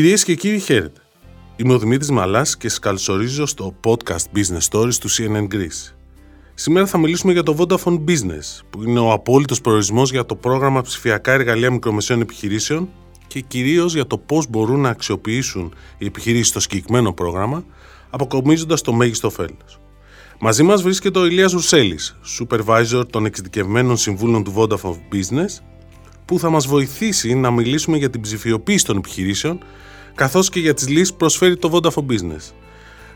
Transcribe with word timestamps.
Κυρίες 0.00 0.24
και 0.24 0.34
κύριοι, 0.34 0.58
χαίρετε. 0.58 1.00
Είμαι 1.56 1.74
ο 1.74 1.78
Δημήτρης 1.78 2.10
Μαλάς 2.10 2.56
και 2.56 2.68
σας 2.68 2.78
καλωσορίζω 2.78 3.46
στο 3.46 3.74
podcast 3.84 4.36
Business 4.36 4.68
Stories 4.70 4.94
του 4.94 5.10
CNN 5.10 5.54
Greece. 5.54 5.94
Σήμερα 6.54 6.86
θα 6.86 6.98
μιλήσουμε 6.98 7.32
για 7.32 7.42
το 7.42 7.56
Vodafone 7.58 8.04
Business, 8.08 8.60
που 8.70 8.82
είναι 8.82 8.98
ο 8.98 9.12
απόλυτος 9.12 9.60
προορισμός 9.60 10.10
για 10.10 10.26
το 10.26 10.34
πρόγραμμα 10.34 10.82
ψηφιακά 10.82 11.32
εργαλεία 11.32 11.70
μικρομεσαίων 11.70 12.20
επιχειρήσεων 12.20 12.88
και 13.26 13.40
κυρίως 13.40 13.94
για 13.94 14.06
το 14.06 14.18
πώς 14.18 14.46
μπορούν 14.48 14.80
να 14.80 14.88
αξιοποιήσουν 14.88 15.74
οι 15.98 16.06
επιχειρήσεις 16.06 16.52
το 16.52 16.60
συγκεκριμένο 16.60 17.12
πρόγραμμα, 17.12 17.64
αποκομίζοντας 18.10 18.80
το 18.82 18.92
μέγιστο 18.92 19.26
ωφέλος. 19.26 19.80
Μαζί 20.40 20.62
μας 20.62 20.82
βρίσκεται 20.82 21.18
ο 21.18 21.26
Ηλίας 21.26 21.52
Ρουσέλη, 21.52 21.98
supervisor 22.38 23.02
των 23.10 23.24
εξειδικευμένων 23.24 23.96
συμβούλων 23.96 24.44
του 24.44 24.54
Vodafone 24.56 25.14
Business, 25.14 25.62
που 26.24 26.38
θα 26.38 26.50
μας 26.50 26.66
βοηθήσει 26.66 27.34
να 27.34 27.50
μιλήσουμε 27.50 27.96
για 27.96 28.10
την 28.10 28.20
ψηφιοποίηση 28.20 28.84
των 28.84 28.96
επιχειρήσεων 28.96 29.60
καθώς 30.20 30.48
και 30.48 30.60
για 30.60 30.74
τις 30.74 30.88
λύσεις 30.88 31.10
που 31.10 31.16
προσφέρει 31.16 31.56
το 31.56 31.70
Vodafone 31.72 32.12
Business. 32.12 32.52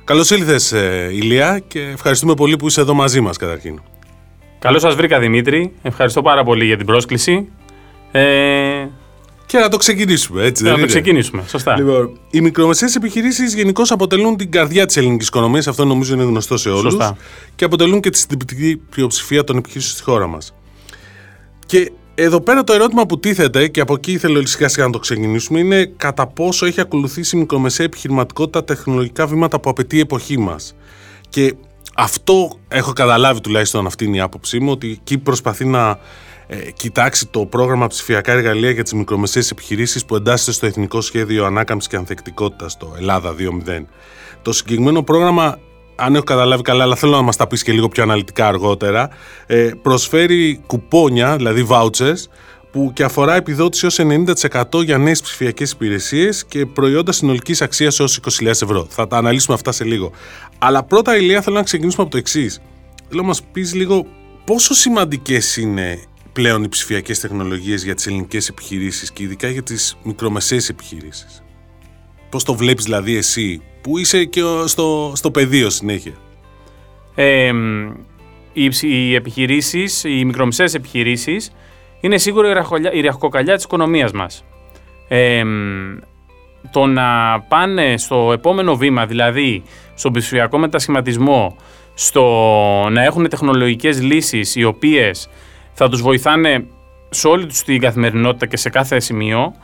Καλώς 0.05 0.31
ήλθες 0.31 0.73
ε, 0.73 1.09
Ηλία 1.12 1.59
και 1.69 1.81
ευχαριστούμε 1.81 2.35
πολύ 2.35 2.57
που 2.57 2.67
είσαι 2.67 2.81
εδώ 2.81 2.95
μαζί 2.95 3.21
μας 3.21 3.37
καταρχήν. 3.37 3.81
Καλώς 4.59 4.81
σας 4.81 4.95
βρήκα 4.95 5.19
Δημήτρη, 5.19 5.73
ευχαριστώ 5.83 6.23
πάρα 6.23 6.45
πολύ 6.45 6.65
για 6.65 6.77
την 6.77 6.87
πρόσκληση. 6.87 7.48
Ε... 8.12 8.23
Και 9.47 9.59
να 9.59 9.69
το 9.69 9.77
ξεκινήσουμε, 9.77 10.45
έτσι 10.45 10.62
δεν 10.62 10.73
είναι; 10.73 10.81
Να 10.81 10.87
το 10.87 10.93
ξεκινήσουμε, 10.93 11.43
σωστά. 11.48 11.77
Λοιπόν, 11.77 12.19
οι 12.31 12.41
μικρομεσαίες 12.41 12.95
επιχειρήσεις 12.95 13.55
γενικώς 13.55 13.91
αποτελούν 13.91 14.37
την 14.37 14.50
καρδιά 14.50 14.87
της 14.87 14.97
ελληνικής 14.97 15.27
οικονομίας, 15.27 15.67
αυτό 15.67 15.84
νομίζω 15.84 16.15
είναι 16.15 16.25
γνωστό 16.25 16.56
σε 16.56 16.71
όλους. 16.71 16.97
Και 17.55 17.65
αποτελούν 17.65 18.00
και 18.00 18.11
τη 18.11 18.19
συντριπτική 18.19 18.77
πλειοψηφία 18.91 19.45
των 19.45 19.56
επιχειρήσεων 19.56 19.95
στη 19.95 20.03
χώρα 20.03 20.27
μας. 20.27 20.55
Και 21.67 21.93
εδώ 22.15 22.41
πέρα 22.41 22.65
το 22.65 22.73
ερώτημα 22.73 23.07
που 23.07 23.19
τίθεται 23.19 23.69
και 23.69 23.81
από 23.81 23.95
εκεί 23.95 24.19
θέλω 24.19 24.47
σιγά 24.47 24.69
σιγά 24.69 24.87
να 24.87 24.93
το 24.93 24.98
ξεκινήσουμε 24.98 25.59
είναι 25.59 25.84
κατά 25.97 26.27
πόσο 26.27 26.67
έχει 26.67 26.81
ακολουθήσει 26.81 27.37
η 27.37 27.39
μικρομεσαία 27.39 27.87
επιχειρηματικότητα 27.87 28.65
τεχνολογικά 28.65 29.27
βήματα 29.27 29.61
που 29.61 29.71
απαιτεί 29.71 29.97
η 29.97 30.01
εποχή 30.01 30.39
μας. 30.39 30.77
Και 31.29 31.55
αυτό 31.95 32.59
έχω 32.69 32.93
καταλάβει 32.93 33.41
τουλάχιστον 33.41 33.87
αυτή 33.87 34.05
είναι 34.05 34.17
η 34.17 34.21
άποψή 34.21 34.61
μου 34.61 34.71
ότι 34.71 34.91
εκεί 34.91 35.19
προσπαθεί 35.19 35.65
να 35.65 35.98
ε, 36.47 36.56
κοιτάξει 36.71 37.27
το 37.27 37.47
πρόγραμμα 37.47 37.87
ψηφιακά 37.87 38.33
εργαλεία 38.33 38.71
για 38.71 38.83
τις 38.83 38.93
μικρομεσαίες 38.93 39.51
επιχειρήσεις 39.51 40.05
που 40.05 40.17
εντάσσεται 40.17 40.53
στο 40.53 40.67
Εθνικό 40.67 41.01
Σχέδιο 41.01 41.45
Ανάκαμψης 41.45 41.91
και 41.91 41.97
Ανθεκτικότητας, 41.97 42.77
το 42.77 42.95
Ελλάδα 42.97 43.34
2.0. 43.39 43.84
Το 44.43 44.53
συγκεκριμένο 44.53 45.03
πρόγραμμα 45.03 45.59
αν 45.95 46.14
έχω 46.14 46.25
καταλάβει 46.25 46.62
καλά, 46.62 46.83
αλλά 46.83 46.97
θέλω 46.97 47.12
να 47.12 47.23
μας 47.23 47.37
τα 47.37 47.47
πεις 47.47 47.62
και 47.62 47.73
λίγο 47.73 47.89
πιο 47.89 48.03
αναλυτικά 48.03 48.47
αργότερα, 48.47 49.09
ε, 49.47 49.70
προσφέρει 49.83 50.61
κουπόνια, 50.67 51.37
δηλαδή 51.37 51.67
vouchers, 51.70 52.28
που 52.73 52.91
και 52.95 53.05
αφορά 53.05 53.34
επιδότηση 53.34 53.87
ως 53.87 53.98
90% 53.98 54.83
για 54.83 54.98
νέες 54.98 55.20
ψηφιακές 55.20 55.70
υπηρεσίες 55.70 56.45
και 56.45 56.67
προϊόντα 56.67 57.12
συνολικής 57.12 57.62
αξίας 57.62 58.00
ως 58.00 58.17
20.000 58.17 58.62
ευρώ. 58.62 58.87
Θα 58.91 59.06
τα 59.06 59.17
αναλύσουμε 59.17 59.55
αυτά 59.55 59.72
σε 59.72 59.84
λίγο. 59.84 60.12
Αλλά 60.59 60.83
πρώτα, 60.83 61.17
Ηλία, 61.17 61.42
θέλω 61.42 61.56
να 61.56 61.62
ξεκινήσουμε 61.62 62.03
από 62.03 62.11
το 62.11 62.17
εξής. 62.17 62.61
Θέλω 63.09 63.20
να 63.20 63.27
μας 63.27 63.42
πεις 63.53 63.75
λίγο 63.75 64.06
πόσο 64.45 64.75
σημαντικές 64.75 65.56
είναι 65.56 65.98
πλέον 66.33 66.62
οι 66.62 66.69
ψηφιακές 66.69 67.20
τεχνολογίες 67.20 67.84
για 67.84 67.95
τις 67.95 68.06
ελληνικές 68.06 68.48
επιχειρήσεις 68.48 69.12
και 69.12 69.22
ειδικά 69.22 69.49
για 69.49 69.62
τις 69.62 69.97
μικρομεσαίες 70.03 70.69
επιχειρήσεις. 70.69 71.43
Πώς 72.31 72.44
το 72.44 72.55
βλέπεις 72.55 72.84
δηλαδή 72.84 73.16
εσύ 73.16 73.62
που 73.84 73.99
είσαι 73.99 74.25
και 74.25 74.41
στο, 74.65 75.12
στο 75.15 75.31
πεδίο 75.31 75.71
συνέχεια. 75.71 76.12
Ε, 77.15 77.53
οι, 78.53 78.71
οι 78.83 79.15
επιχειρήσεις, 79.15 80.05
οι 80.05 80.25
μικρομεσαίες 80.25 80.75
επιχειρήσεις 80.75 81.53
είναι 82.00 82.19
σίγουρα 82.19 82.67
η 82.93 83.00
ραχοκοκαλιά 83.00 83.55
της 83.55 83.65
οικονομίας 83.65 84.12
μας. 84.12 84.44
Ε, 85.09 85.43
το 86.71 86.87
να 86.87 87.41
πάνε 87.41 87.97
στο 87.97 88.33
επόμενο 88.33 88.77
βήμα, 88.77 89.06
δηλαδή 89.06 89.62
στον 89.94 90.12
ψηφιακό 90.12 90.59
μετασχηματισμό, 90.59 91.56
στο 91.94 92.23
να 92.91 93.05
έχουν 93.05 93.28
τεχνολογικές 93.28 94.03
λύσεις 94.03 94.56
οι 94.56 94.65
οποίες 94.65 95.28
θα 95.73 95.89
τους 95.89 96.03
βοηθάνε 96.03 96.67
σε 97.11 97.28
όλη 97.28 97.47
τους 97.47 97.62
την 97.62 97.81
καθημερινότητα 97.81 98.47
και 98.47 98.56
σε 98.56 98.71
κάθε 98.71 99.00
σημείο, 99.00 99.55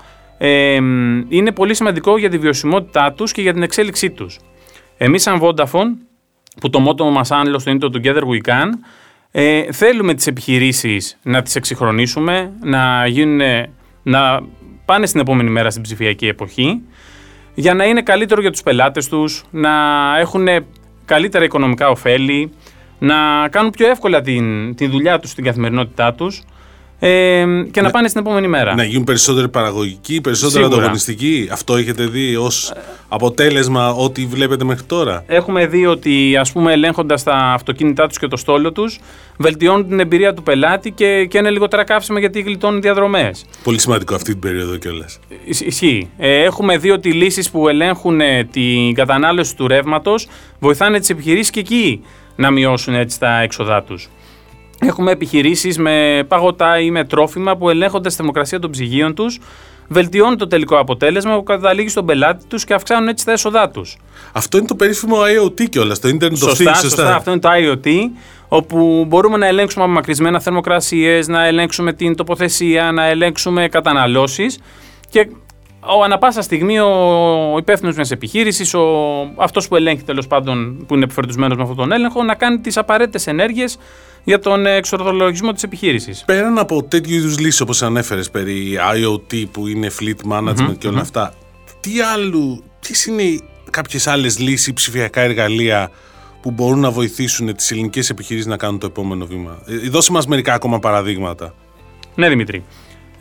είναι 1.29 1.53
πολύ 1.55 1.75
σημαντικό 1.75 2.19
για 2.19 2.31
τη 2.31 2.39
βιωσιμότητά 2.39 3.13
τους 3.13 3.33
και 3.33 3.43
για 3.43 3.53
την 3.53 3.63
εξέλιξή 3.63 4.11
τους. 4.11 4.39
Εμείς 4.97 5.23
σαν 5.23 5.41
Vodafone, 5.43 5.97
που 6.61 6.71
το 6.71 6.81
μότο 6.81 7.05
μας 7.05 7.31
άνελο 7.31 7.63
είναι 7.67 7.79
το 7.79 7.91
Together 7.95 8.23
We 8.23 8.49
Can, 8.49 8.69
ε, 9.31 9.73
θέλουμε 9.73 10.15
τις 10.15 10.27
επιχειρήσεις 10.27 11.19
να 11.23 11.43
τις 11.43 11.57
εξυγχρονίσουμε, 11.57 12.53
να, 12.61 13.07
γίνουν, 13.07 13.41
να 14.03 14.41
πάνε 14.85 15.07
στην 15.07 15.21
επόμενη 15.21 15.51
μέρα 15.51 15.71
στην 15.71 15.83
ψηφιακή 15.83 16.27
εποχή, 16.27 16.83
για 17.55 17.75
να 17.75 17.85
είναι 17.85 18.03
καλύτερο 18.03 18.41
για 18.41 18.51
τους 18.51 18.63
πελάτες 18.63 19.09
τους, 19.09 19.45
να 19.51 19.71
έχουν 20.19 20.49
καλύτερα 21.05 21.45
οικονομικά 21.45 21.89
ωφέλη, 21.89 22.53
να 22.99 23.49
κάνουν 23.49 23.71
πιο 23.71 23.89
εύκολα 23.89 24.21
την, 24.21 24.75
τη 24.75 24.87
δουλειά 24.87 25.19
τους, 25.19 25.35
την 25.35 25.45
καθημερινότητά 25.45 26.15
τους, 26.15 26.43
ε, 27.03 27.45
και 27.71 27.81
να, 27.81 27.91
πάνε 27.91 28.09
στην 28.09 28.21
επόμενη 28.21 28.49
μέρα. 28.49 28.75
Να 28.75 28.85
γίνουν 28.85 29.05
περισσότεροι 29.05 29.49
παραγωγικοί, 29.49 30.21
περισσότερο 30.21 30.67
ανταγωνιστικοί. 30.67 31.49
Αυτό 31.53 31.77
έχετε 31.77 32.07
δει 32.07 32.37
ως 32.37 32.73
αποτέλεσμα 33.09 33.93
ό,τι 33.93 34.27
βλέπετε 34.27 34.65
μέχρι 34.65 34.85
τώρα; 34.85 35.25
Έχουμε 35.27 35.67
δει 35.67 35.87
ότι 35.87 36.37
ας 36.37 36.53
πούμε 36.53 36.73
ελέγχοντας 36.73 37.23
τα 37.23 37.37
αυτοκίνητά 37.37 38.07
τους 38.07 38.19
και 38.19 38.27
το 38.27 38.37
στόλο 38.37 38.73
τους, 38.73 38.99
βελτιώνουν 39.37 39.89
την 39.89 40.01
εμπειρία 40.01 40.35
του 40.35 40.43
πελάτη 40.43 40.91
και, 40.91 41.25
και 41.25 41.39
είναι 41.39 41.51
λιγότερα 41.51 41.85
καύσιμα 41.85 42.19
γιατί 42.19 42.41
γλιτώνουν 42.41 42.81
διαδρομές. 42.81 43.45
Πολύ 43.63 43.79
σημαντικό 43.79 44.15
αυτή 44.15 44.31
την 44.31 44.41
περίοδο 44.41 44.77
κιόλας. 44.77 45.19
Ισχύει. 45.45 46.11
Ε, 46.19 46.43
έχουμε 46.43 46.79
δει 46.79 46.91
ότι 46.91 47.09
οι 47.09 47.13
λύσεις 47.13 47.51
που 47.51 47.69
ελέγχουν 47.69 48.21
ε, 48.21 48.45
την 48.45 48.95
κατανάλωση 48.95 49.57
του 49.57 49.69
ρεύματος 49.69 50.29
βοηθάνε 50.59 50.99
τις 50.99 51.11
επιχειρήσεις 51.11 51.51
και 51.51 51.61
εκεί 51.61 52.03
να 52.37 52.51
μειώσουν 52.51 52.95
έτσι 52.95 53.19
τα 53.19 53.41
έξοδά 53.41 53.83
τους. 53.83 54.09
Έχουμε 54.83 55.11
επιχειρήσεις 55.11 55.79
με 55.79 56.25
παγωτά 56.29 56.81
ή 56.81 56.91
με 56.91 57.05
τρόφιμα 57.05 57.57
που 57.57 57.71
ελέγχοντας 57.71 58.11
τη 58.13 58.17
θερμοκρασία 58.17 58.59
των 58.59 58.71
ψυγείων 58.71 59.15
τους 59.15 59.39
βελτιώνουν 59.89 60.37
το 60.37 60.47
τελικό 60.47 60.79
αποτέλεσμα 60.79 61.37
που 61.37 61.43
καταλήγει 61.43 61.89
στον 61.89 62.07
πελάτη 62.07 62.45
τους 62.49 62.65
και 62.65 62.75
αυξάνουν 62.75 63.09
έτσι 63.09 63.25
τα 63.25 63.33
έσοδά 63.33 63.71
τους. 63.71 63.97
Αυτό 64.33 64.59
είναι 64.59 64.67
το 64.67 64.75
περίφημο 64.75 65.17
IoT 65.21 65.69
κιόλας, 65.69 66.01
το 66.01 66.09
Internet 66.09 66.23
of 66.23 66.27
Things. 66.27 66.37
Σωστά, 66.37 66.75
σωστά. 66.75 67.15
Αυτό 67.15 67.31
είναι 67.31 67.41
το 67.41 67.49
IoT, 67.53 67.89
όπου 68.49 69.05
μπορούμε 69.09 69.37
να 69.37 69.47
ελέγξουμε 69.47 69.85
απομακρυσμένα 69.85 70.41
θερμοκρασίες, 70.41 71.29
να 71.29 71.47
ελέγξουμε 71.47 71.93
την 71.93 72.17
τοποθεσία, 72.17 72.93
να 72.93 73.07
ελέγξουμε 73.07 73.69
καταναλώσεις 73.69 74.59
και 75.11 75.29
ο, 75.81 76.03
ανα 76.03 76.19
πάσα 76.19 76.43
στιγμή 76.43 76.79
ο 76.79 77.57
υπεύθυνος 77.59 77.95
μιας 77.95 78.11
επιχείρησης, 78.11 78.75
αυτός 79.37 79.69
που 79.69 79.77
ελέγχει 79.77 80.03
τέλος 80.03 80.27
πάντων, 80.27 80.85
που 80.87 80.95
είναι 80.95 81.05
επιφορτισμένος 81.05 81.57
με 81.57 81.63
αυτόν 81.63 81.77
τον 81.77 81.93
έλεγχο, 81.93 82.23
να 82.23 82.35
κάνει 82.35 82.59
τις 82.59 82.77
απαραίτητες 82.77 83.27
ενέργειες 83.27 83.79
για 84.25 84.39
τον 84.39 84.67
εξορθολογισμό 84.67 85.53
της 85.53 85.63
επιχείρησης. 85.63 86.23
Πέραν 86.27 86.59
από 86.59 86.83
τέτοιου 86.83 87.15
είδους 87.15 87.39
λύσεις 87.39 87.61
όπως 87.61 87.83
ανέφερες 87.83 88.31
περί 88.31 88.79
IoT 88.95 89.45
που 89.51 89.67
είναι 89.67 89.91
fleet 90.01 90.33
management 90.33 90.79
και 90.79 90.89
όλα 90.89 91.01
αυτά, 91.01 91.35
τι 91.81 92.01
άλλου, 92.01 92.63
ποιες 92.81 93.07
είναι 93.07 93.23
κάποιες 93.71 94.07
άλλες 94.07 94.39
λύσεις 94.39 94.73
ψηφιακά 94.73 95.21
εργαλεία 95.21 95.91
που 96.43 96.51
μπορούν 96.51 96.81
να 96.81 96.91
βοηθήσουν 96.91 97.55
τις 97.55 97.71
ελληνικές 97.71 98.11
επιχειρήσεις 98.11 98.47
να 98.47 98.57
κάνουν 98.57 98.79
το 98.79 98.87
επόμενο 98.87 99.27
βήμα; 99.27 99.59
Ε, 99.67 99.89
δώσε 99.89 100.13
μας 100.13 100.27
μερικά 100.27 100.55
ακόμα 100.55 100.79
παραδείγματα. 100.79 101.55
Ναι, 102.15 102.29
Δημήτρη. 102.29 102.65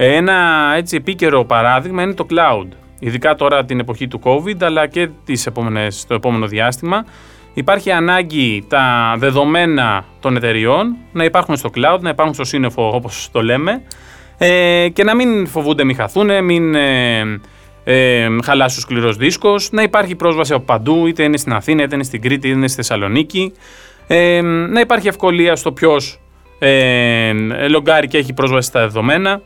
Ένα 0.01 0.71
έτσι 0.75 0.95
επίκαιρο 0.95 1.45
παράδειγμα 1.45 2.03
είναι 2.03 2.13
το 2.13 2.25
cloud. 2.29 2.67
Ειδικά 2.99 3.35
τώρα 3.35 3.65
την 3.65 3.79
εποχή 3.79 4.07
του 4.07 4.19
COVID, 4.23 4.63
αλλά 4.63 4.87
και 4.87 5.09
τις 5.25 5.45
επόμενες, 5.45 6.05
το 6.07 6.13
επόμενο 6.13 6.47
διάστημα. 6.47 7.05
Υπάρχει 7.53 7.91
ανάγκη 7.91 8.65
τα 8.67 9.15
δεδομένα 9.17 10.05
των 10.19 10.35
εταιριών 10.35 10.95
να 11.11 11.23
υπάρχουν 11.23 11.55
στο 11.55 11.69
cloud, 11.75 11.99
να 11.99 12.09
υπάρχουν 12.09 12.33
στο 12.33 12.43
σύννεφο 12.43 12.95
όπως 12.95 13.29
το 13.31 13.41
λέμε 13.41 13.81
ε, 14.37 14.87
και 14.93 15.03
να 15.03 15.15
μην 15.15 15.47
φοβούνται 15.47 15.83
μην 15.83 15.95
χαθούν, 15.95 16.43
μην 16.43 16.75
ε, 16.75 17.39
ε, 17.83 18.27
χαλάσει 18.43 18.77
ο 18.77 18.81
σκληρός 18.81 19.17
δίσκος, 19.17 19.71
να 19.71 19.81
υπάρχει 19.81 20.15
πρόσβαση 20.15 20.53
από 20.53 20.63
παντού, 20.63 21.07
είτε 21.07 21.23
είναι 21.23 21.37
στην 21.37 21.53
Αθήνα, 21.53 21.83
είτε 21.83 21.95
είναι 21.95 22.03
στην 22.03 22.21
Κρήτη, 22.21 22.47
είτε 22.47 22.57
είναι 22.57 22.67
στη 22.67 22.75
Θεσσαλονίκη, 22.75 23.53
ε, 24.07 24.41
να 24.41 24.79
υπάρχει 24.79 25.07
ευκολία 25.07 25.55
στο 25.55 25.71
ποιος 25.71 26.19
ε, 26.59 27.33
λογκάρει 27.69 28.07
και 28.07 28.17
έχει 28.17 28.33
πρόσβαση 28.33 28.67
στα 28.67 28.79
δεδομένα. 28.79 29.41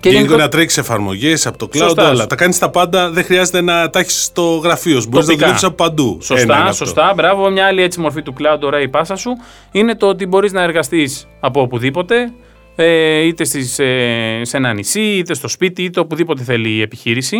Και, 0.00 0.08
και 0.10 0.16
γενικό... 0.16 0.36
να 0.36 0.48
τρέξει 0.48 0.80
εφαρμογές 0.80 1.46
από 1.46 1.58
το 1.58 1.68
cloud, 1.72 1.78
σωστάς. 1.78 2.10
όλα. 2.10 2.26
Τα 2.26 2.34
κάνεις 2.36 2.58
τα 2.58 2.70
πάντα, 2.70 3.10
δεν 3.10 3.24
χρειάζεται 3.24 3.60
να 3.60 3.90
τα 3.90 3.98
έχεις 3.98 4.24
στο 4.24 4.42
γραφείο 4.42 5.00
σου. 5.00 5.08
Μπορείς 5.08 5.26
να 5.26 5.34
δουλεύει 5.34 5.64
από 5.64 5.74
παντού. 5.74 6.18
Σωστά, 6.22 6.72
σωστά. 6.72 7.12
Μπράβο. 7.16 7.50
Μια 7.50 7.66
άλλη 7.66 7.82
έτσι 7.82 8.00
μορφή 8.00 8.22
του 8.22 8.34
cloud, 8.38 8.58
ωραία 8.60 8.80
η 8.80 8.88
πάσα 8.88 9.16
σου, 9.16 9.30
είναι 9.72 9.94
το 9.96 10.06
ότι 10.06 10.26
μπορείς 10.26 10.52
να 10.52 10.62
εργαστείς 10.62 11.28
από 11.40 11.60
οπουδήποτε, 11.60 12.32
ε, 12.76 13.18
είτε 13.18 13.44
στις, 13.44 13.78
ε, 13.78 14.40
σε 14.42 14.56
ένα 14.56 14.72
νησί, 14.72 15.00
είτε 15.00 15.34
στο 15.34 15.48
σπίτι, 15.48 15.82
είτε 15.82 16.00
οπουδήποτε 16.00 16.42
θέλει 16.42 16.68
η 16.68 16.80
επιχείρηση. 16.80 17.38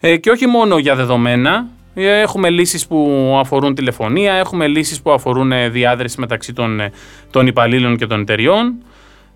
Ε, 0.00 0.16
και 0.16 0.30
όχι 0.30 0.46
μόνο 0.46 0.78
για 0.78 0.94
δεδομένα. 0.94 1.66
Ε, 1.94 2.20
έχουμε 2.20 2.50
λύσεις 2.50 2.86
που 2.86 3.36
αφορούν 3.40 3.74
τηλεφωνία, 3.74 4.32
έχουμε 4.32 4.66
λύσεις 4.66 5.02
που 5.02 5.10
αφορούν 5.10 5.52
ε, 5.52 5.68
διάδραση 5.68 6.20
μεταξύ 6.20 6.52
των, 6.52 6.80
ε, 6.80 6.92
των 7.30 7.46
υπαλλήλων 7.46 7.96
και 7.96 8.06
των 8.06 8.20
εταιριών. 8.20 8.74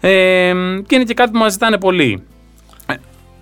Ε, 0.01 0.53
και 0.87 0.95
είναι 0.95 1.05
και 1.05 1.15
κάτι 1.15 1.31
που 1.31 1.39
μας 1.39 1.53
ζητάνε 1.53 1.79
πολύ. 1.79 2.23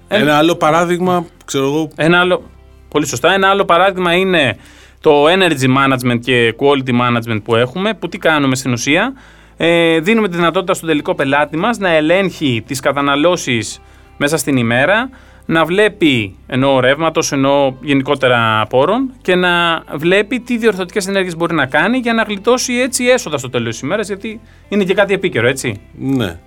Ένα 0.09 0.37
άλλο 0.37 0.55
παράδειγμα, 0.55 1.27
ξέρω 1.45 1.65
εγώ. 1.65 1.91
Ένα 1.97 2.21
άλλο. 2.21 2.43
Πολύ 2.89 3.07
σωστά. 3.07 3.33
Ένα 3.33 3.49
άλλο 3.49 3.65
παράδειγμα 3.65 4.15
είναι 4.15 4.57
το 5.01 5.25
energy 5.25 5.77
management 5.77 6.19
και 6.21 6.55
quality 6.59 6.91
management 6.91 7.41
που 7.45 7.55
έχουμε, 7.55 7.95
που 7.95 8.09
τι 8.09 8.19
κάνουμε 8.19 8.57
στην 8.57 8.73
ουσία. 8.73 9.13
Ε, 9.57 10.01
δίνουμε 10.01 10.29
τη 10.29 10.37
δυνατότητα 10.37 10.75
στον 10.75 10.89
τελικό 10.89 11.15
πελάτη 11.15 11.57
μας 11.57 11.79
να 11.79 11.89
ελέγχει 11.89 12.63
τις 12.67 12.81
καταναλώσεις 12.81 13.81
μέσα 14.17 14.37
στην 14.37 14.57
ημέρα, 14.57 15.11
να 15.47 15.65
βλέπει 15.65 16.37
ενώ 16.47 16.81
ρεύματος, 16.81 17.33
ενώ 17.33 17.77
γενικότερα 17.81 18.61
απόρων 18.61 19.13
και 19.23 19.35
να 19.35 19.83
βλέπει 19.95 20.41
τι 20.41 20.59
διορθωτικές 20.59 21.09
ενέργειες 21.09 21.37
μπορεί 21.37 21.55
να 21.55 21.67
κάνει 21.67 21.99
για 21.99 22.13
να 22.13 22.23
γλιτώσει 22.23 22.75
έτσι 22.75 23.05
έσοδα 23.05 23.39
στο 23.39 23.51
τέλος 23.51 23.69
της 23.69 23.81
ημέρας, 23.81 24.07
γιατί 24.07 24.41
είναι 24.69 24.85
και 24.85 24.95
κάτι 24.95 25.15
επίκαιρο, 25.15 25.49
έτσι. 25.49 25.81
Ναι. 25.99 26.39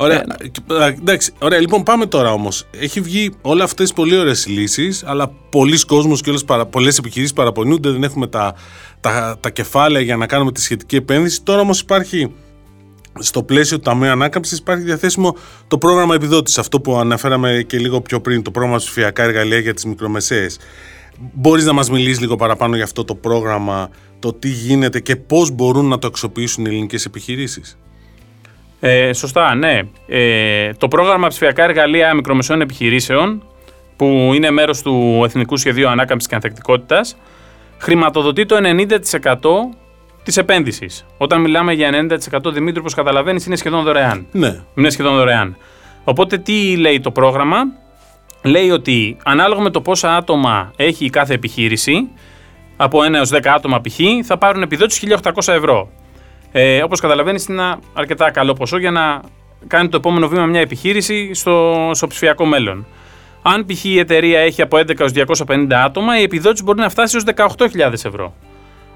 Ωραία. 0.00 0.24
Ε, 0.80 0.86
εντάξει, 0.86 1.32
ωραία, 1.38 1.60
λοιπόν 1.60 1.82
πάμε 1.82 2.06
τώρα 2.06 2.32
όμως. 2.32 2.66
Έχει 2.70 3.00
βγει 3.00 3.32
όλα 3.42 3.64
αυτές 3.64 3.88
τι 3.88 3.94
πολύ 3.94 4.16
ωραίες 4.18 4.46
λύσεις, 4.46 5.04
αλλά 5.06 5.28
πολλοί 5.50 5.78
κόσμοι 5.84 6.18
και 6.18 6.32
πολλές 6.70 6.98
επιχειρήσεις 6.98 7.34
παραπονιούνται, 7.34 7.90
δεν 7.90 8.02
έχουμε 8.02 8.26
τα, 8.26 8.54
τα, 9.00 9.36
τα 9.40 9.50
κεφάλαια 9.50 10.02
για 10.02 10.16
να 10.16 10.26
κάνουμε 10.26 10.52
τη 10.52 10.60
σχετική 10.60 10.96
επένδυση. 10.96 11.42
Τώρα 11.42 11.60
όμως 11.60 11.80
υπάρχει 11.80 12.34
στο 13.18 13.42
πλαίσιο 13.42 13.76
του 13.76 13.82
Ταμείου 13.82 14.10
Ανάκαμψης 14.10 14.58
υπάρχει 14.58 14.84
διαθέσιμο 14.84 15.36
το 15.68 15.78
πρόγραμμα 15.78 16.14
επιδότησης. 16.14 16.58
Αυτό 16.58 16.80
που 16.80 16.96
αναφέραμε 16.96 17.64
και 17.66 17.78
λίγο 17.78 18.00
πιο 18.00 18.20
πριν, 18.20 18.42
το 18.42 18.50
πρόγραμμα 18.50 18.78
ψηφιακά 18.78 19.22
εργαλεία 19.22 19.58
για 19.58 19.74
τις 19.74 19.84
μικρομεσαίες. 19.84 20.58
Μπορείς 21.34 21.64
να 21.64 21.72
μας 21.72 21.90
μιλήσεις 21.90 22.20
λίγο 22.20 22.36
παραπάνω 22.36 22.74
για 22.74 22.84
αυτό 22.84 23.04
το 23.04 23.14
πρόγραμμα, 23.14 23.90
το 24.18 24.32
τι 24.32 24.48
γίνεται 24.48 25.00
και 25.00 25.16
πώς 25.16 25.50
μπορούν 25.50 25.86
να 25.86 25.98
το 25.98 26.06
αξιοποιήσουν 26.06 26.64
οι 26.64 26.68
ελληνικές 26.68 27.04
επιχειρήσεις; 27.04 27.78
Ε, 28.80 29.12
σωστά, 29.12 29.54
ναι. 29.54 29.80
Ε, 30.06 30.72
το 30.72 30.88
πρόγραμμα 30.88 31.28
ψηφιακά 31.28 31.64
εργαλεία 31.64 32.14
μικρομεσαίων 32.14 32.60
επιχειρήσεων, 32.60 33.42
που 33.96 34.30
είναι 34.34 34.50
μέρος 34.50 34.82
του 34.82 35.22
Εθνικού 35.24 35.56
Σχεδίου 35.56 35.88
Ανάκαμψης 35.88 36.28
και 36.28 36.34
Ανθεκτικότητας, 36.34 37.16
χρηματοδοτεί 37.78 38.46
το 38.46 38.56
90% 38.56 39.76
της 40.22 40.36
επένδυσης. 40.36 41.06
Όταν 41.18 41.40
μιλάμε 41.40 41.72
για 41.72 41.88
90% 41.88 42.52
Δημήτρη, 42.52 42.80
όπως 42.80 42.94
καταλαβαίνεις, 42.94 43.46
είναι 43.46 43.56
σχεδόν 43.56 43.84
δωρεάν. 43.84 44.26
Ναι. 44.32 44.60
Είναι 44.74 44.90
σχεδόν 44.90 45.16
δωρεάν. 45.16 45.56
Οπότε 46.04 46.38
τι 46.38 46.76
λέει 46.76 47.00
το 47.00 47.10
πρόγραμμα, 47.10 47.58
λέει 48.42 48.70
ότι 48.70 49.16
ανάλογα 49.24 49.60
με 49.60 49.70
το 49.70 49.80
πόσα 49.80 50.16
άτομα 50.16 50.72
έχει 50.76 51.04
η 51.04 51.10
κάθε 51.10 51.34
επιχείρηση, 51.34 52.08
από 52.76 52.98
1 53.10 53.14
έως 53.14 53.30
10 53.32 53.38
άτομα 53.44 53.80
π.χ., 53.80 53.98
θα 54.24 54.38
πάρουν 54.38 54.62
επιδότηση 54.62 55.06
1.800 55.22 55.52
ευρώ. 55.52 55.90
Ε, 56.52 56.82
Όπως 56.82 57.00
καταλαβαίνεις, 57.00 57.46
είναι 57.46 57.62
ένα 57.62 57.78
αρκετά 57.94 58.30
καλό 58.30 58.52
ποσό 58.52 58.78
για 58.78 58.90
να 58.90 59.20
κάνει 59.66 59.88
το 59.88 59.96
επόμενο 59.96 60.28
βήμα 60.28 60.46
μια 60.46 60.60
επιχείρηση 60.60 61.34
στο, 61.34 61.90
στο 61.94 62.06
ψηφιακό 62.06 62.44
μέλλον. 62.44 62.86
Αν 63.42 63.66
π.χ. 63.66 63.84
η 63.84 63.98
εταιρεία 63.98 64.40
έχει 64.40 64.62
από 64.62 64.78
11 64.78 65.00
έως 65.00 65.12
250 65.46 65.66
άτομα, 65.72 66.18
η 66.20 66.22
επιδότηση 66.22 66.62
μπορεί 66.62 66.78
να 66.78 66.88
φτάσει 66.88 67.16
έως 67.16 67.54
18.000 67.56 67.92
ευρώ. 67.92 68.34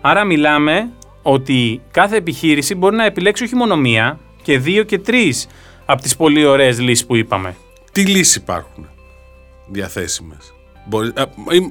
Άρα 0.00 0.24
μιλάμε 0.24 0.88
ότι 1.22 1.80
κάθε 1.90 2.16
επιχείρηση 2.16 2.74
μπορεί 2.74 2.96
να 2.96 3.04
επιλέξει 3.04 3.44
όχι 3.44 3.54
μόνο 3.54 3.76
μία 3.76 4.18
και 4.42 4.58
δύο 4.58 4.82
και 4.82 4.98
τρεις 4.98 5.48
από 5.86 6.02
τις 6.02 6.16
πολύ 6.16 6.44
ωραίες 6.44 6.80
λύσεις 6.80 7.06
που 7.06 7.16
είπαμε. 7.16 7.56
Τι 7.92 8.00
λύσεις 8.02 8.34
υπάρχουν 8.34 8.88
διαθέσιμες; 9.66 10.54
Μπορεί, 10.84 11.12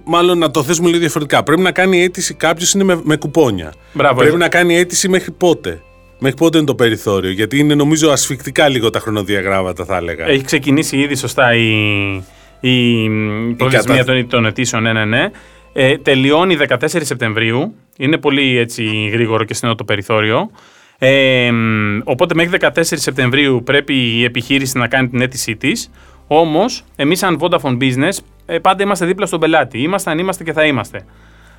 μάλλον 0.04 0.38
να 0.38 0.52
το 0.52 0.63
θέσουμε 0.63 0.88
λίγο 0.88 1.00
διαφορετικά. 1.00 1.44
Πρέπει 1.44 1.62
να 1.62 1.72
κάνει 1.72 2.04
αίτηση 2.04 2.34
κάποιος 2.34 2.74
είναι 2.74 2.84
με, 2.84 3.02
με 3.04 3.16
κουπόνια. 3.16 3.74
Μπράβο, 3.94 4.19
Πρέπει 4.19 4.38
να 4.38 4.50
κάνει 4.50 4.75
αίτηση 4.75 5.10
μέχρι 5.10 5.31
πότε. 5.31 5.81
Μέχρι 6.19 6.38
πότε 6.38 6.58
είναι 6.58 6.66
το 6.66 6.75
περιθώριο. 6.75 7.31
Γιατί 7.31 7.60
είναι 7.60 7.75
νομίζω 7.75 8.12
ασφικτικά 8.12 8.69
λίγο 8.69 8.90
τα 8.90 9.00
χρονοδιαγράμματα, 9.00 9.86
θα 9.86 9.98
έλεγα. 9.98 10.25
Έχει 10.28 10.44
ξεκινήσει 10.44 10.98
ήδη 10.98 11.16
σωστά 11.16 11.56
η, 11.56 11.69
η, 12.60 13.04
η 13.04 13.54
προθεσμία 13.58 14.06
των, 14.06 14.28
των 14.28 14.46
αιτήσεων. 14.46 14.84
Ναι, 14.84 14.94
ναι, 14.94 15.06
ναι. 15.06 15.30
Ε, 15.74 15.98
τελειώνει 15.98 16.57
14 16.69 16.75
Σεπτεμβρίου. 16.86 17.75
Είναι 17.98 18.18
πολύ 18.18 18.57
έτσι 18.57 19.10
γρήγορο 19.12 19.44
και 19.44 19.54
στενό 19.54 19.75
το 19.75 19.84
περιθώριο. 19.84 20.52
Ε, 20.98 21.52
οπότε 22.04 22.36
μέχρι 22.36 22.57
14 22.62 22.69
Σεπτεμβρίου 22.81 23.62
πρέπει 23.64 23.94
η 23.94 24.24
επιχείρηση 24.24 24.78
να 24.78 24.88
κάνει 24.88 25.10
την 25.10 25.22
αίτησή 25.22 25.56
της. 25.56 25.90
Όμως, 26.33 26.83
εμείς, 26.95 27.19
σαν 27.19 27.39
Vodafone 27.42 27.78
Business, 27.78 28.18
ε, 28.45 28.60
πάντα 28.60 28.83
είμαστε 28.83 29.06
δίπλα 29.06 29.25
στον 29.25 29.39
πελάτη. 29.39 29.81
Είμαστε 29.81 30.12
αν 30.12 30.19
είμαστε 30.19 30.44
και 30.44 30.54
θα 30.54 30.66
είμαστε. 30.66 31.06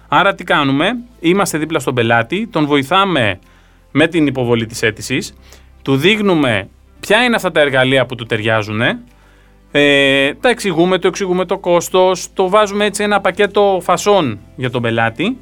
Άρα, 0.08 0.34
τι 0.34 0.44
κάνουμε, 0.44 0.96
είμαστε 1.20 1.58
δίπλα 1.58 1.78
στον 1.78 1.94
πελάτη, 1.94 2.46
τον 2.46 2.66
βοηθάμε 2.66 3.38
με 3.90 4.06
την 4.06 4.26
υποβολή 4.26 4.66
της 4.66 4.82
αίτησης, 4.82 5.34
του 5.82 5.96
δείχνουμε 5.96 6.69
ποια 7.00 7.24
είναι 7.24 7.36
αυτά 7.36 7.50
τα 7.50 7.60
εργαλεία 7.60 8.06
που 8.06 8.14
του 8.14 8.24
ταιριάζουν, 8.24 8.80
ε, 9.70 10.34
τα 10.34 10.48
εξηγούμε, 10.48 10.98
το 10.98 11.08
εξηγούμε 11.08 11.44
το 11.44 11.58
κόστος, 11.58 12.28
το 12.34 12.48
βάζουμε 12.48 12.84
έτσι 12.84 13.02
ένα 13.02 13.20
πακέτο 13.20 13.78
φασών 13.82 14.40
για 14.56 14.70
τον 14.70 14.82
πελάτη. 14.82 15.38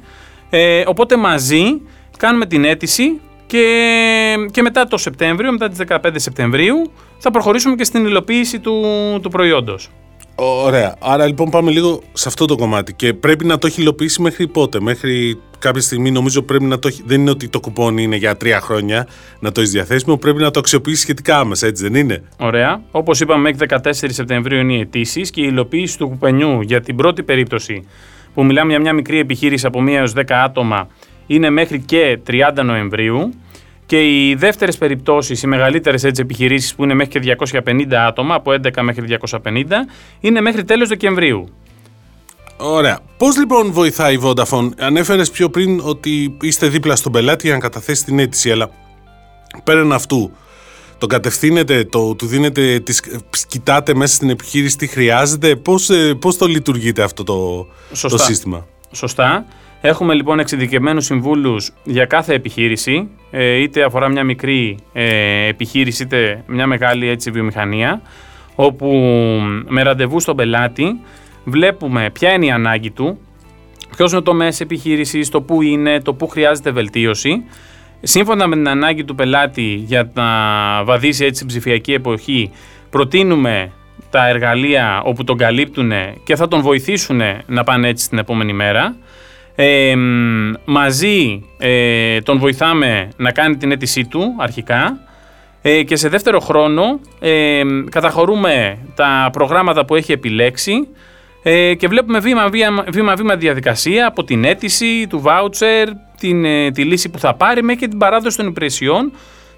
Ε, 0.49 0.83
οπότε 0.85 1.17
μαζί 1.17 1.81
κάνουμε 2.17 2.45
την 2.45 2.65
αίτηση 2.65 3.19
και, 3.51 4.35
και 4.51 4.61
μετά 4.61 4.87
το 4.87 4.97
Σεπτέμβριο, 4.97 5.51
μετά 5.51 5.69
τις 5.69 5.79
15 5.87 6.11
Σεπτεμβρίου, 6.15 6.91
θα 7.17 7.31
προχωρήσουμε 7.31 7.75
και 7.75 7.83
στην 7.83 8.05
υλοποίηση 8.05 8.59
του, 8.59 8.83
του 9.21 9.29
προϊόντος. 9.29 9.89
Ωραία. 10.35 10.95
Άρα 10.99 11.25
λοιπόν 11.25 11.49
πάμε 11.49 11.71
λίγο 11.71 12.01
σε 12.13 12.27
αυτό 12.27 12.45
το 12.45 12.55
κομμάτι. 12.55 12.93
Και 12.93 13.13
πρέπει 13.13 13.45
να 13.45 13.57
το 13.57 13.67
έχει 13.67 13.81
υλοποιήσει 13.81 14.21
μέχρι 14.21 14.47
πότε; 14.47 14.81
Μέχρι 14.81 15.39
κάποια 15.59 15.81
στιγμή 15.81 16.11
νομίζω 16.11 16.41
πρέπει 16.41 16.63
να 16.63 16.79
το 16.79 16.87
έχει. 16.87 17.01
Δεν 17.05 17.19
είναι 17.19 17.29
ότι 17.29 17.49
το 17.49 17.59
κουπόνι 17.59 18.03
είναι 18.03 18.15
για 18.15 18.37
τρία 18.37 18.61
χρόνια 18.61 19.07
να 19.39 19.51
το 19.51 19.59
έχεις 19.59 19.73
διαθέσιμο. 19.73 20.17
Πρέπει 20.17 20.41
να 20.41 20.51
το 20.51 20.59
αξιοποιήσεις 20.59 21.01
σχετικά 21.01 21.37
άμεσα, 21.39 21.67
έτσι 21.67 21.83
δεν 21.83 21.95
είναι; 21.95 22.23
Ωραία. 22.37 22.81
Όπως 22.91 23.19
είπαμε, 23.19 23.41
μέχρι 23.41 23.67
14 23.83 23.89
Σεπτεμβρίου 23.91 24.59
είναι 24.59 24.73
οι 24.73 24.79
αιτήσεις 24.79 25.29
και 25.29 25.41
η 25.41 25.47
υλοποίηση 25.49 25.97
του 25.97 26.09
κουπενιού 26.09 26.61
για 26.61 26.81
την 26.81 26.95
πρώτη 26.95 27.23
περίπτωση 27.23 27.87
που 28.33 28.45
μιλάμε 28.45 28.69
για 28.71 28.79
μια 28.79 28.93
μικρή 28.93 29.19
επιχείρηση 29.19 29.65
από 29.65 29.83
1 29.83 29.87
έως 29.87 30.13
10 30.15 30.21
άτομα 30.29 30.87
είναι 31.33 31.49
μέχρι 31.49 31.79
και 31.79 32.19
30 32.27 32.63
Νοεμβρίου. 32.63 33.33
Και 33.85 34.01
οι 34.01 34.35
δεύτερες 34.35 34.77
περιπτώσεις, 34.77 35.41
οι 35.41 35.47
μεγαλύτερες 35.47 36.03
επιχειρήσεις 36.03 36.75
που 36.75 36.83
είναι 36.83 36.93
μέχρι 36.93 37.19
και 37.19 37.37
250 37.65 37.93
άτομα, 38.07 38.35
από 38.35 38.51
11 38.51 38.81
μέχρι 38.81 39.05
250, 39.05 39.87
είναι 40.19 40.41
μέχρι 40.41 40.63
τέλος 40.63 40.87
Δεκεμβρίου. 40.87 41.49
Ωραία. 42.57 42.99
Πώς 43.17 43.37
λοιπόν 43.37 43.71
βοηθάει 43.71 44.15
η 44.15 44.19
Vodafone, 44.23 44.69
Ανέφερες 44.77 45.31
πιο 45.31 45.49
πριν 45.49 45.81
ότι 45.83 46.37
είστε 46.41 46.67
δίπλα 46.67 46.95
στον 46.95 47.11
πελάτη 47.11 47.45
για 47.45 47.55
να 47.55 47.61
καταθέσει 47.61 48.05
την 48.05 48.19
αίτηση, 48.19 48.51
αλλά 48.51 48.69
πέραν 49.63 49.93
αυτού, 49.93 50.31
τον 50.97 51.09
κατευθύνετε, 51.09 51.83
το, 51.83 52.15
του 52.15 52.25
δίνετε, 52.25 52.79
τις, 52.79 53.01
κοιτάτε 53.47 53.93
μέσα 53.93 54.15
στην 54.15 54.29
επιχείρηση 54.29 54.77
τι 54.77 54.87
χρειάζεται, 54.87 55.55
πώς, 55.55 55.89
ε, 55.89 56.13
πώς 56.13 56.37
το 56.37 56.45
λειτουργείτε 56.45 57.03
αυτό 57.03 57.23
το, 57.23 57.67
το 58.09 58.17
σύστημα; 58.17 58.67
Σωστά. 58.91 59.45
Έχουμε 59.83 60.13
λοιπόν 60.13 60.39
εξειδικευμένους 60.39 61.05
συμβούλους 61.05 61.71
για 61.83 62.05
κάθε 62.05 62.33
επιχείρηση, 62.33 63.09
ε, 63.31 63.55
είτε 63.55 63.83
αφορά 63.83 64.09
μια 64.09 64.23
μικρή 64.23 64.77
ε, 64.93 65.47
επιχείρηση 65.47 66.03
είτε 66.03 66.43
μια 66.47 66.67
μεγάλη 66.67 67.07
έτσι, 67.07 67.31
βιομηχανία, 67.31 68.01
όπου 68.55 68.87
με 69.67 69.83
ραντεβού 69.83 70.19
στον 70.19 70.35
πελάτη 70.35 70.99
βλέπουμε 71.43 72.09
ποια 72.13 72.33
είναι 72.33 72.45
η 72.45 72.51
ανάγκη 72.51 72.91
του, 72.91 73.19
ποιος 73.95 74.11
είναι 74.11 74.21
το 74.21 74.33
μέσο 74.33 74.63
επιχείρησης, 74.63 75.29
το 75.29 75.41
πού 75.41 75.61
είναι, 75.61 76.01
το 76.01 76.13
πού 76.13 76.27
χρειάζεται 76.27 76.71
βελτίωση. 76.71 77.43
Σύμφωνα 78.01 78.47
με 78.47 78.55
την 78.55 78.69
ανάγκη 78.69 79.03
του 79.03 79.15
πελάτη 79.15 79.83
για 79.85 80.11
να 80.13 80.23
βαδίσει 80.83 81.25
έτσι 81.25 81.39
την 81.39 81.47
ψηφιακή 81.47 81.93
εποχή, 81.93 82.51
προτείνουμε 82.89 83.71
τα 84.09 84.27
εργαλεία 84.27 85.01
όπου 85.05 85.23
τον 85.23 85.37
καλύπτουν 85.37 85.91
και 86.23 86.35
θα 86.35 86.47
τον 86.47 86.61
βοηθήσουν 86.61 87.21
να 87.45 87.63
πάνε 87.63 87.87
έτσι 87.87 88.09
την 88.09 88.17
επόμενη 88.17 88.53
μέρα. 88.53 88.95
Ε, 89.55 89.95
μαζί 90.65 91.43
ε, 91.57 92.21
τον 92.21 92.37
βοηθάμε 92.37 93.09
να 93.17 93.31
κάνει 93.31 93.57
την 93.57 93.71
αίτησή 93.71 94.05
του 94.05 94.35
αρχικά. 94.37 94.99
Ε, 95.61 95.83
και 95.83 95.95
σε 95.95 96.09
δεύτερο 96.09 96.39
χρόνο 96.39 96.99
ε, 97.19 97.61
καταχωρούμε 97.89 98.77
τα 98.95 99.29
προγράμματα 99.31 99.85
που 99.85 99.95
έχει 99.95 100.11
επιλέξει 100.11 100.87
ε, 101.43 101.73
και 101.73 101.87
βλέπουμε 101.87 102.19
βήμα-βήμα 102.91 103.35
διαδικασία 103.35 104.07
από 104.07 104.23
την 104.23 104.43
αίτηση 104.43 105.07
του 105.09 105.23
voucher, 105.25 105.87
την, 106.19 106.45
ε, 106.45 106.71
τη 106.71 106.83
λύση 106.83 107.09
που 107.09 107.19
θα 107.19 107.33
πάρει 107.35 107.63
μέχρι 107.63 107.81
και 107.81 107.87
την 107.87 107.97
παράδοση 107.97 108.37
των 108.37 108.47
υπηρεσιών. 108.47 109.11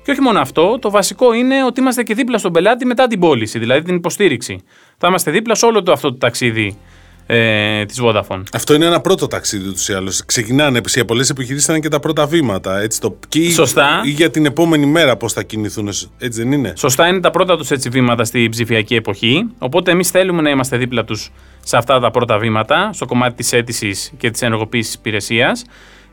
Και 0.03 0.11
όχι 0.11 0.21
μόνο 0.21 0.39
αυτό, 0.39 0.79
το 0.79 0.91
βασικό 0.91 1.33
είναι 1.33 1.63
ότι 1.63 1.79
είμαστε 1.79 2.03
και 2.03 2.13
δίπλα 2.13 2.37
στον 2.37 2.51
πελάτη 2.51 2.85
μετά 2.85 3.07
την 3.07 3.19
πώληση, 3.19 3.59
δηλαδή 3.59 3.81
την 3.81 3.95
υποστήριξη. 3.95 4.63
Θα 4.97 5.07
είμαστε 5.07 5.31
δίπλα 5.31 5.55
σε 5.55 5.65
όλο 5.65 5.83
το 5.83 5.91
αυτό 5.91 6.11
το 6.11 6.17
ταξίδι 6.17 6.77
ε, 7.25 7.85
της 7.85 8.01
Vodafone. 8.03 8.43
Αυτό 8.53 8.73
είναι 8.73 8.85
ένα 8.85 9.01
πρώτο 9.01 9.27
ταξίδι 9.27 9.71
τους 9.71 9.89
ή 9.89 9.93
άλλως. 9.93 10.25
Ξεκινάνε 10.25 10.81
για 10.85 11.05
πολλές 11.05 11.29
επιχειρήσεις 11.29 11.67
ήταν 11.67 11.81
και 11.81 11.87
τα 11.87 11.99
πρώτα 11.99 12.25
βήματα. 12.25 12.81
Έτσι, 12.81 12.99
το, 12.99 13.17
και 13.27 13.51
Σωστά. 13.51 14.01
Ή 14.03 14.09
για 14.09 14.29
την 14.29 14.45
επόμενη 14.45 14.85
μέρα 14.85 15.17
πώς 15.17 15.33
θα 15.33 15.43
κινηθούν, 15.43 15.87
έτσι 16.17 16.41
δεν 16.41 16.51
είναι; 16.51 16.73
Σωστά, 16.77 17.07
είναι 17.07 17.19
τα 17.19 17.31
πρώτα 17.31 17.57
τους 17.57 17.69
βήματα 17.89 18.23
στη 18.23 18.49
ψηφιακή 18.49 18.95
εποχή. 18.95 19.49
Οπότε 19.57 19.91
εμείς 19.91 20.09
θέλουμε 20.09 20.41
να 20.41 20.49
είμαστε 20.49 20.77
δίπλα 20.77 21.03
τους 21.03 21.31
σε 21.63 21.77
αυτά 21.77 21.99
τα 21.99 22.11
πρώτα 22.11 22.37
βήματα, 22.37 22.89
στο 22.93 23.05
κομμάτι 23.05 23.35
της 23.35 23.53
αίτησης 23.53 24.11
και 24.17 24.31
της 24.31 24.41
ενεργοποίησης 24.41 24.93
υπηρεσίας. 24.93 25.63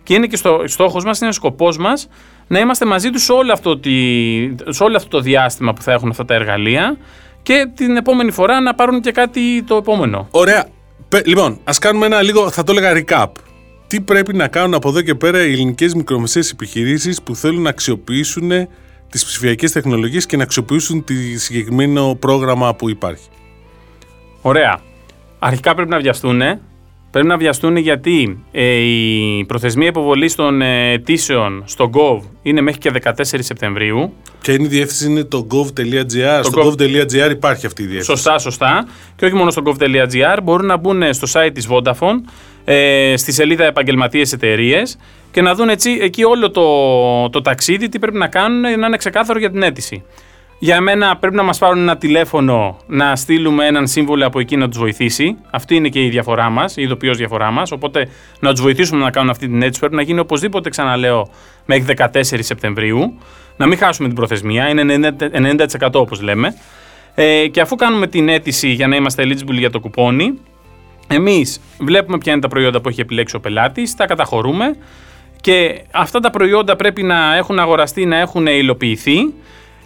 Και 0.02 0.14
είναι 0.14 0.26
και 0.26 0.36
στο 0.36 0.62
στόχος 0.64 1.04
μας, 1.04 1.20
είναι 1.20 1.28
ο 1.28 1.32
σκοπός 1.32 1.78
μας 1.78 2.08
να 2.46 2.58
είμαστε 2.58 2.84
μαζί 2.84 3.10
τους 3.10 3.24
σε, 3.24 3.32
όλο 3.32 3.52
αυτό 3.52 3.80
σε 4.68 4.82
όλο 4.82 4.96
αυτό 4.96 5.08
το 5.08 5.20
διάστημα 5.20 5.72
που 5.72 5.82
θα 5.82 5.92
έχουν 5.92 6.08
αυτά 6.08 6.24
τα 6.24 6.34
εργαλεία 6.34 6.96
και 7.42 7.70
την 7.74 7.96
επόμενη 7.96 8.30
φορά 8.30 8.60
να 8.60 8.74
πάρουν 8.74 9.00
και 9.00 9.12
κάτι 9.12 9.62
το 9.62 9.76
επόμενο. 9.76 10.28
Ωραία 10.30 10.66
Λοιπόν, 11.24 11.60
ας 11.64 11.78
κάνουμε 11.78 12.06
ένα 12.06 12.22
λίγο, 12.22 12.50
θα 12.50 12.62
το 12.62 12.72
έλεγα 12.76 13.04
recap. 13.06 13.26
Τι 13.86 14.00
πρέπει 14.00 14.34
να 14.36 14.48
κάνουν 14.48 14.74
από 14.74 14.88
εδώ 14.88 15.00
και 15.00 15.14
πέρα 15.14 15.46
οι 15.46 15.52
ελληνικές 15.52 15.94
μικρομεσαίες 15.94 16.50
επιχειρήσεις 16.50 17.22
που 17.22 17.34
θέλουν 17.36 17.62
να 17.62 17.68
αξιοποιήσουν 17.68 18.50
τις 19.10 19.24
ψηφιακές 19.24 19.72
τεχνολογίες 19.72 20.26
και 20.26 20.36
να 20.36 20.42
αξιοποιήσουν 20.42 21.04
το 21.04 21.12
συγκεκριμένο 21.36 22.14
πρόγραμμα 22.14 22.74
που 22.74 22.88
υπάρχει; 22.88 23.28
Ωραία. 24.42 24.80
Αρχικά 25.38 25.74
πρέπει 25.74 25.90
να 25.90 25.98
βιαστούν. 25.98 26.42
Πρέπει 27.10 27.26
να 27.26 27.36
βιαστούν 27.36 27.76
γιατί 27.76 28.44
ε, 28.52 28.64
η 28.64 29.44
προθεσμία 29.44 29.86
υποβολής 29.86 30.34
των 30.34 30.62
ε, 30.62 30.92
αιτήσεων 30.92 31.62
στο 31.66 31.90
Gov 31.94 32.20
είναι 32.42 32.60
μέχρι 32.60 32.80
και 32.80 32.92
14 33.04 33.12
Σεπτεμβρίου. 33.22 34.12
Και 34.40 34.52
είναι 34.52 34.64
η 34.64 34.66
διεύθυνση 34.66 35.06
είναι 35.06 35.24
το 35.24 35.46
gov.gr. 35.50 36.40
Στο 36.42 36.62
gov.gr 36.64 37.30
υπάρχει 37.30 37.66
αυτή 37.66 37.82
η 37.82 37.86
διεύθυνση. 37.86 38.10
Σωστά, 38.10 38.38
σωστά. 38.38 38.86
Και 39.16 39.24
όχι 39.24 39.34
μόνο 39.34 39.50
στο 39.50 39.62
gov.gr, 39.64 40.38
μπορούν 40.42 40.66
να 40.66 40.76
μπουν 40.76 41.14
στο 41.14 41.26
site 41.32 41.50
της 41.54 41.68
Vodafone, 41.70 42.20
ε, 42.64 43.14
στη 43.16 43.32
σελίδα 43.32 43.64
επαγγελματίες 43.64 44.32
εταιρείες 44.32 44.98
και 45.30 45.42
να 45.42 45.54
δουν 45.54 45.68
έτσι, 45.68 45.98
εκεί 46.00 46.24
όλο 46.24 46.50
το, 46.50 47.30
το 47.30 47.40
ταξίδι, 47.40 47.88
τι 47.88 47.98
πρέπει 47.98 48.18
να 48.18 48.26
κάνουν, 48.26 48.60
να 48.60 48.86
είναι 48.86 48.96
ξεκάθαρο 48.96 49.38
για 49.38 49.50
την 49.50 49.62
αίτηση. 49.62 50.04
Για 50.62 50.80
μένα 50.80 51.16
πρέπει 51.16 51.34
να 51.34 51.42
μας 51.42 51.58
πάρουν 51.58 51.78
ένα 51.78 51.96
τηλέφωνο 51.96 52.76
να 52.86 53.16
στείλουμε 53.16 53.66
έναν 53.66 53.86
σύμβολο 53.86 54.26
από 54.26 54.40
εκεί 54.40 54.56
να 54.56 54.68
τους 54.68 54.78
βοηθήσει. 54.78 55.36
Αυτή 55.50 55.74
είναι 55.74 55.88
και 55.88 56.04
η 56.04 56.08
διαφορά 56.08 56.50
μας, 56.50 56.76
η 56.76 56.82
ειδοποιώς 56.82 57.16
διαφορά 57.16 57.50
μας. 57.50 57.72
Οπότε 57.72 58.08
να 58.40 58.50
τους 58.50 58.60
βοηθήσουμε 58.60 59.04
να 59.04 59.10
κάνουν 59.10 59.30
αυτή 59.30 59.46
την 59.46 59.62
αίτηση. 59.62 59.80
Πρέπει 59.80 59.94
να 59.94 60.02
γίνει 60.02 60.18
οπωσδήποτε, 60.18 60.68
ξαναλέω, 60.68 61.28
μέχρι 61.64 61.84
14 61.84 62.08
Σεπτεμβρίου. 62.22 63.18
Να 63.56 63.66
μην 63.66 63.78
χάσουμε 63.78 64.08
την 64.08 64.16
προθεσμία. 64.16 64.68
Είναι 64.68 65.14
90% 65.80 65.88
όπως 65.92 66.20
λέμε. 66.20 66.54
Ε, 67.14 67.46
και 67.46 67.60
αφού 67.60 67.76
κάνουμε 67.76 68.06
την 68.06 68.28
αίτηση 68.28 68.68
για 68.68 68.86
να 68.86 68.96
είμαστε 68.96 69.22
eligible 69.22 69.58
για 69.58 69.70
το 69.70 69.80
κουπόνι, 69.80 70.38
εμείς 71.06 71.60
βλέπουμε 71.78 72.18
ποια 72.18 72.32
είναι 72.32 72.40
τα 72.40 72.48
προϊόντα 72.48 72.80
που 72.80 72.88
έχει 72.88 73.00
επιλέξει 73.00 73.36
ο 73.36 73.40
πελάτης, 73.40 73.94
τα 73.94 74.06
καταχωρούμε 74.06 74.76
και 75.40 75.82
αυτά 75.90 76.20
τα 76.20 76.30
προϊόντα 76.30 76.76
πρέπει 76.76 77.02
να 77.02 77.36
έχουν 77.36 77.58
αγοραστεί, 77.58 78.06
να 78.06 78.16
έχουν 78.16 78.46
υλοποιηθεί 78.46 79.32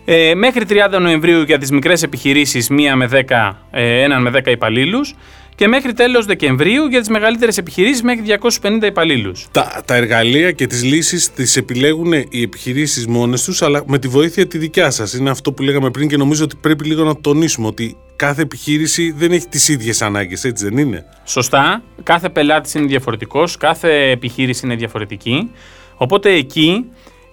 ε, 0.05 0.35
μέχρι 0.35 0.65
30 0.69 1.01
Νοεμβρίου 1.01 1.43
για 1.43 1.59
τις 1.59 1.71
μικρές 1.71 2.03
επιχειρήσεις 2.03 2.69
μία 2.69 2.97
με 2.97 3.07
10, 3.07 3.59
ε, 3.71 4.03
έναν 4.03 4.23
με 4.23 4.31
10 4.31 4.51
υπαλλήλους 4.51 5.15
και 5.55 5.69
μέχρι 5.69 5.93
τέλος 5.93 6.27
Δεκεμβρίου 6.27 6.87
για 6.87 7.01
τις 7.01 7.09
μεγαλύτερες 7.09 7.59
επιχειρήσεις 7.59 8.03
μέχρι 8.03 8.23
250 8.23 8.87
υπαλλήλους. 8.87 9.47
Τα, 9.51 9.83
τα 9.85 9.95
εργαλεία 9.95 10.53
και 10.53 10.67
τις 10.67 10.85
λύσεις 10.85 11.33
τις 11.33 11.57
επιλέγουν 11.57 12.13
οι 12.13 12.43
επιχειρήσεις 12.43 13.07
μόνες 13.07 13.45
τους 13.45 13.63
αλλά 13.63 13.83
με 13.87 13.99
τη 13.99 14.09
βοήθεια 14.09 14.47
τη 14.47 14.59
δικιά 14.59 14.91
σας. 14.91 15.13
Είναι 15.13 15.31
αυτό 15.31 15.53
που 15.53 15.63
λέγαμε 15.63 15.91
πριν 15.91 16.09
και 16.09 16.17
νομίζω 16.17 16.45
ότι 16.45 16.57
πρέπει 16.61 16.85
λίγο 16.85 17.05
να 17.05 17.17
τονίσουμε 17.17 17.67
ότι 17.67 17.97
κάθε 18.17 18.43
επιχείρηση 18.43 19.15
δεν 19.17 19.33
έχει 19.33 19.47
τις 19.49 19.69
ίδιες 19.69 20.03
ανάγκες, 20.03 20.45
έτσι 20.45 20.69
δεν 20.69 20.79
είναι; 20.79 21.05
Σωστά. 21.25 21.83
Κάθε 22.03 22.29
πελάτης 22.29 22.75
είναι 22.75 22.87
διαφορετικός, 22.87 23.57
κάθε 23.57 24.11
επιχείρηση 24.11 24.67
είναι 24.67 24.75
διαφορετική. 24.75 25.51
Οπότε 25.97 26.33
εκεί 26.33 26.85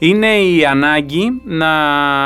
είναι 0.03 0.27
η 0.27 0.65
ανάγκη 0.65 1.41
να 1.45 1.67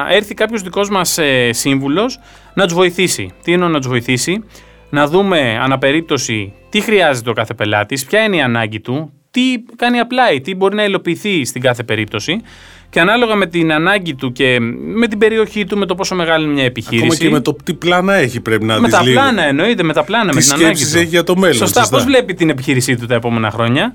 έρθει 0.10 0.34
κάποιος 0.34 0.62
δικός 0.62 0.90
μας 0.90 1.18
ε, 1.18 1.50
σύμβουλος 1.54 2.20
να 2.54 2.64
τους 2.66 2.74
βοηθήσει. 2.74 3.30
Τι 3.44 3.52
εννοώ 3.54 3.68
να 3.68 3.78
τους 3.78 3.88
βοηθήσει, 3.88 4.44
να 4.90 5.08
δούμε 5.08 5.60
αναπερίπτωση 5.62 6.54
τι 6.70 6.82
χρειάζεται 6.82 7.30
ο 7.30 7.34
κάθε 7.34 7.54
πελάτης, 7.54 8.06
ποια 8.06 8.24
είναι 8.24 8.36
η 8.36 8.42
ανάγκη 8.42 8.80
του, 8.80 9.12
τι 9.32 9.42
κάνει 9.76 9.98
apply, 10.04 10.40
τι 10.44 10.56
μπορεί 10.56 10.76
να 10.76 10.84
υλοποιηθεί 10.84 11.46
στην 11.46 11.62
κάθε 11.62 11.84
περίπτωση 11.84 12.42
και 12.90 13.00
ανάλογα 13.00 13.36
με 13.36 13.46
την 13.46 13.72
ανάγκη 13.74 14.16
του 14.16 14.32
και 14.32 14.58
με 14.96 15.08
την 15.08 15.18
περιοχή 15.18 15.66
του, 15.66 15.78
με 15.78 15.86
το 15.86 15.96
πόσο 15.96 16.16
μεγάλη 16.16 16.44
είναι 16.46 16.54
μια 16.54 16.64
επιχείρηση. 16.64 17.04
Ακόμα 17.06 17.16
και 17.20 17.30
με 17.30 17.40
το 17.40 17.56
τι 17.64 17.74
πλάνα 17.74 18.14
έχει 18.14 18.40
πρέπει 18.42 18.66
να 18.66 18.80
Με 18.80 18.90
τα 18.90 19.02
λίγο. 19.02 19.14
πλάνα 19.22 19.44
εννοείται, 19.44 19.84
με 19.84 19.94
τα 19.94 20.04
πλάνα, 20.04 20.30
Τι 20.30 20.36
με 20.36 20.42
την 20.42 20.52
ανάγκη 20.54 20.64
σκέψεις 20.66 20.92
του. 20.92 20.98
έχει 20.98 21.08
για 21.08 21.24
το 21.24 21.36
μέλλον. 21.38 21.56
Σωστά, 21.56 21.80
σωστά. 21.80 21.96
πώς 21.96 22.06
βλέπει 22.06 22.34
την 22.34 22.50
επιχείρησή 22.50 22.96
του 22.96 23.06
τα 23.06 23.16
επόμενα 23.16 23.52
χρόνια; 23.52 23.94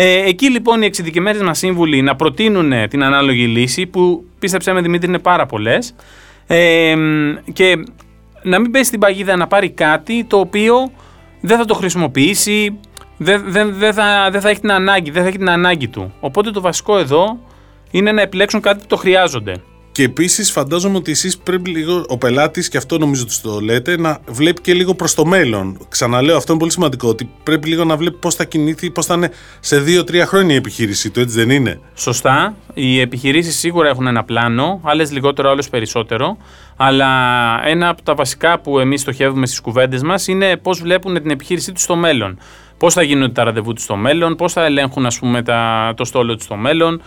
Ε, 0.00 0.22
εκεί 0.28 0.50
λοιπόν 0.50 0.82
οι 0.82 0.86
εξειδικευμένοι 0.86 1.42
μας 1.42 1.58
σύμβουλοι 1.58 2.02
να 2.02 2.16
προτείνουν 2.16 2.88
την 2.88 3.02
ανάλογη 3.02 3.46
λύση 3.46 3.86
που 3.86 4.24
πίστεψέ 4.38 4.72
με 4.72 4.80
Δημήτρη 4.80 5.08
είναι 5.08 5.18
πάρα 5.18 5.46
πολλές. 5.46 5.94
Ε, 6.46 6.94
και 7.52 7.84
να 8.42 8.58
μην 8.58 8.70
πέσει 8.70 8.84
στην 8.84 9.00
παγίδα 9.00 9.36
να 9.36 9.46
πάρει 9.46 9.70
κάτι 9.70 10.24
το 10.24 10.38
οποίο 10.38 10.92
δεν 11.40 11.58
θα 11.58 11.64
το 11.64 11.74
χρησιμοποιήσει, 11.74 12.78
δεν, 13.16 13.42
δεν, 13.46 13.74
δεν, 13.74 13.92
θα, 13.92 14.28
δεν 14.30 14.40
θα 14.40 14.48
έχει 14.48 14.60
την 14.60 14.72
ανάγκη, 14.72 15.10
δεν 15.10 15.22
θα 15.22 15.28
έχει 15.28 15.38
την 15.38 15.50
ανάγκη 15.50 15.88
του. 15.88 16.14
Οπότε 16.20 16.50
το 16.50 16.60
βασικό 16.60 16.98
εδώ 16.98 17.38
είναι 17.90 18.12
να 18.12 18.22
επιλέξουν 18.22 18.60
κάτι 18.60 18.78
που 18.78 18.86
το 18.86 18.96
χρειάζονται. 18.96 19.54
Και 19.98 20.04
επίσης 20.04 20.50
φαντάζομαι 20.50 20.96
ότι 20.96 21.10
εσείς 21.10 21.38
πρέπει 21.38 21.70
λίγο, 21.70 22.04
ο 22.08 22.18
πελάτης, 22.18 22.68
και 22.68 22.76
αυτό 22.76 22.98
νομίζω 22.98 23.22
ότι 23.22 23.40
το 23.40 23.60
λέτε, 23.60 23.96
να 23.96 24.18
βλέπει 24.28 24.60
και 24.60 24.74
λίγο 24.74 24.94
προς 24.94 25.14
το 25.14 25.24
μέλλον. 25.24 25.78
Ξαναλέω, 25.88 26.36
αυτό 26.36 26.50
είναι 26.50 26.60
πολύ 26.60 26.72
σημαντικό. 26.72 27.08
Ότι 27.08 27.30
πρέπει 27.42 27.68
λίγο 27.68 27.84
να 27.84 27.96
βλέπει 27.96 28.16
πώς 28.16 28.34
θα 28.34 28.44
κινηθεί, 28.44 28.90
πώς 28.90 29.06
θα 29.06 29.14
είναι 29.14 29.30
σε 29.60 29.84
2-3 29.86 30.22
χρόνια 30.26 30.54
η 30.54 30.56
επιχείρηση 30.56 31.10
του, 31.10 31.20
έτσι 31.20 31.34
δεν 31.34 31.50
είναι; 31.50 31.80
Σωστά. 31.94 32.56
Οι 32.74 33.00
επιχειρήσεις 33.00 33.58
σίγουρα 33.58 33.88
έχουν 33.88 34.06
ένα 34.06 34.24
πλάνο, 34.24 34.80
άλλες 34.84 35.12
λιγότερο, 35.12 35.50
άλλες 35.50 35.68
περισσότερο. 35.68 36.36
Αλλά 36.76 37.08
ένα 37.64 37.88
από 37.88 38.02
τα 38.02 38.14
βασικά 38.14 38.58
που 38.58 38.78
εμείς 38.78 39.00
στοχεύουμε 39.00 39.46
στις 39.46 39.60
κουβέντες 39.60 40.02
μας 40.02 40.26
είναι 40.26 40.56
πώς 40.56 40.80
βλέπουν 40.80 41.14
την 41.14 41.30
επιχείρησή 41.30 41.72
τους 41.72 41.82
στο 41.82 41.96
μέλλον. 41.96 42.38
Πώς 42.78 42.94
θα 42.94 43.02
γίνονται 43.02 43.32
τα 43.32 43.44
ραντεβού 43.44 43.72
τους 43.72 43.84
στο 43.84 43.96
μέλλον, 43.96 44.36
πώς 44.36 44.52
θα 44.52 44.64
ελέγχουν 44.64 45.06
ας 45.06 45.18
πούμε, 45.18 45.42
τα, 45.42 45.92
το 45.96 46.04
στόλο 46.04 46.34
τους 46.34 46.44
στο 46.44 46.56
μέλλον, 46.56 47.02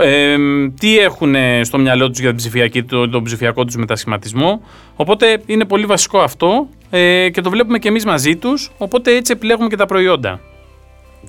ε, 0.00 0.36
τι 0.80 0.98
έχουν 0.98 1.34
στο 1.62 1.78
μυαλό 1.78 2.10
τους 2.10 2.18
για 2.18 2.28
την 2.28 2.36
ψηφιακή, 2.36 2.82
το, 2.82 3.08
τον 3.08 3.22
ψηφιακό 3.22 3.64
τους 3.64 3.76
μετασχηματισμό. 3.76 4.60
Οπότε 4.96 5.42
είναι 5.46 5.64
πολύ 5.64 5.86
βασικό 5.86 6.18
αυτό 6.18 6.68
ε, 6.90 7.28
και 7.30 7.40
το 7.40 7.50
βλέπουμε 7.50 7.78
και 7.78 7.88
εμείς 7.88 8.04
μαζί 8.04 8.36
τους. 8.36 8.70
Οπότε 8.78 9.16
έτσι 9.16 9.32
επιλέγουμε 9.32 9.68
και 9.68 9.76
τα 9.76 9.86
προϊόντα. 9.86 10.40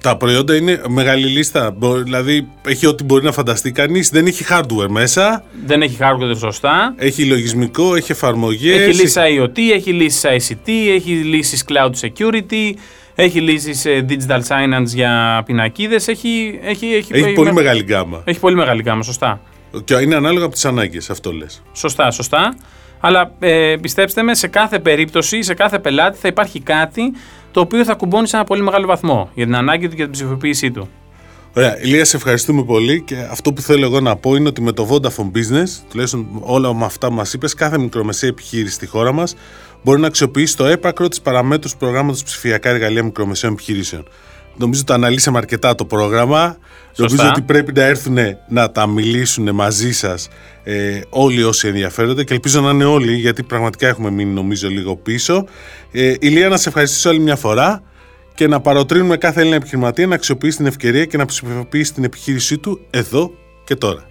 Τα 0.02 0.18
προϊόντα 0.18 0.56
είναι 0.56 0.82
μεγάλη 0.88 1.26
λίστα. 1.28 1.72
Μπο- 1.72 1.98
Δηλαδή 2.02 2.48
έχει 2.68 2.88
ό,τι 2.88 3.04
μπορεί 3.04 3.24
να 3.24 3.32
φανταστεί 3.32 3.72
κανείς. 3.72 4.10
Δεν 4.10 4.26
έχει 4.26 4.46
hardware 4.50 4.88
μέσα. 4.90 5.44
Δεν 5.66 5.82
έχει 5.82 5.98
hardware 6.00 6.38
σωστά. 6.38 6.94
Έχει 6.98 7.26
λογισμικό, 7.26 7.96
έχει 7.96 8.12
εφαρμογές. 8.12 8.80
Έχει 8.88 9.02
λύσει 9.02 9.20
IoT, 9.40 9.58
έχει 9.74 9.92
λύσει 9.92 10.28
ICT, 10.32 10.70
έχει 10.96 11.12
λύσει 11.12 11.64
cloud 11.68 11.92
security, 12.08 12.78
έχει 13.16 13.40
λύσει 13.40 13.72
digital 14.10 14.40
finance 14.48 14.86
για 14.86 15.44
πινακίδες. 15.46 16.08
Έχει, 16.08 16.60
έχει, 16.64 16.86
έχει, 16.88 17.08
Έχει 17.14 17.34
πολύ 17.34 17.54
μεγάλη 17.54 17.82
γκάμα. 17.84 18.22
έχει 18.26 18.40
πολύ 18.40 18.56
μεγάλη 18.56 18.82
γάμα, 18.86 19.04
σωστά. 19.04 19.42
Και 19.84 19.94
είναι 19.96 20.16
ανάλογα 20.16 20.46
από 20.46 20.54
τις 20.54 20.66
ανάγκες, 20.66 21.10
αυτό 21.10 21.32
λες. 21.32 21.62
Σωστά, 21.74 22.12
σωστά. 22.12 22.56
Αλλά 23.06 23.32
ε, 23.40 23.76
πιστέψτε 23.82 24.24
με, 24.24 24.36
σε 24.36 24.48
κάθε 24.48 24.80
περίπτωση, 24.80 25.42
σε 25.42 25.54
κάθε 25.54 25.80
πελάτη 25.80 26.18
θα 26.18 26.28
υπάρχει 26.28 26.60
κάτι 26.60 27.14
το 27.52 27.60
οποίο 27.60 27.84
θα 27.84 27.94
κουμπώνει 27.94 28.28
σε 28.28 28.36
ένα 28.36 28.46
πολύ 28.46 28.62
μεγάλο 28.62 28.88
βαθμό 28.88 29.30
για 29.34 29.46
την 29.46 29.56
ανάγκη 29.56 29.88
του 29.88 29.96
και 29.96 30.04
την 30.04 30.12
ψηφιοποίησή 30.12 30.72
του. 30.72 30.90
Ωραία, 31.56 31.80
Ηλίας, 31.82 32.10
σε 32.10 32.16
ευχαριστούμε 32.16 32.64
πολύ 32.64 33.02
και 33.02 33.16
αυτό 33.32 33.54
που 33.54 33.62
θέλω 33.62 33.86
εγώ 33.86 34.00
να 34.00 34.16
πω 34.16 34.36
είναι 34.36 34.48
ότι 34.48 34.62
με 34.62 34.72
το 34.72 34.88
Vodafone 34.92 35.32
Business, 35.38 35.68
τουλάχιστον 35.90 36.28
όλα 36.40 36.74
με 36.74 36.86
αυτά 36.86 37.08
που 37.08 37.14
μας 37.14 37.34
είπες, 37.34 37.54
κάθε 37.54 37.78
μικρομεσαία 37.78 38.30
επιχείρηση 38.30 38.74
στη 38.74 38.86
χώρα 38.88 39.12
μας 39.12 39.36
μπορεί 39.84 40.00
να 40.00 40.08
αξιοποιήσει 40.08 40.58
το 40.58 40.66
έπακρο 40.66 41.08
της 41.08 41.22
παραμέτρου 41.22 41.70
του 41.70 41.78
προγράμματος 41.78 42.24
ψηφιακά 42.24 42.70
εργαλεία 42.70 43.04
μικρομεσαίων 43.04 43.54
επιχειρήσεων. 43.54 44.08
Νομίζω 44.56 44.84
το 44.84 44.94
αναλύσαμε 44.94 45.38
αρκετά 45.38 45.76
το 45.76 45.86
πρόγραμμα. 45.86 46.58
Νομίζω 46.98 47.28
ότι 47.30 47.42
πρέπει 47.42 47.74
να 47.74 47.84
έρθουν 47.84 48.18
να 48.48 48.72
τα 48.72 48.88
μιλήσουν 48.88 49.56
μαζί 49.56 49.92
σας 49.94 50.30
ε, 50.64 51.02
όλοι 51.10 51.44
όσοι 51.44 51.68
ενδιαφέρονται 51.68 52.24
και 52.24 52.34
ελπίζω 52.34 52.62
να 52.62 52.70
είναι 52.70 52.86
όλοι 52.86 53.14
γιατί 53.16 53.44
πραγματικά 53.44 53.88
έχουμε 53.88 54.10
μείνει 54.10 54.32
νομίζω 54.34 54.70
λίγο 54.70 54.96
πίσω. 54.96 55.46
Ε, 55.92 56.14
Ηλία, 56.20 56.50
να 56.50 56.58
σε 56.58 56.70
ευχαριστήσω 56.70 57.10
άλλη 57.10 57.20
μια 57.20 57.36
φορά 57.36 57.84
και 58.34 58.48
να 58.48 58.60
παροτρύνουμε 58.60 59.18
κάθε 59.18 59.40
Έλληνα 59.40 59.56
επιχειρηματία 59.56 60.08
να 60.08 60.16
αξιοποιήσει 60.16 60.58
την 60.58 60.66
ευκαιρία 60.66 61.06
και 61.06 61.18
να 61.18 61.26
ψηφιοποιήσει 61.26 61.94
την 61.94 62.04
επιχείρησή 62.04 62.58
του 62.58 62.80
εδώ 62.90 63.32
και 63.64 63.76
τώρα. 63.76 64.04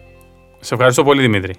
Σε 0.60 0.74
ευχαριστώ 0.74 1.04
πολύ, 1.04 1.20
Δημήτρη. 1.20 1.54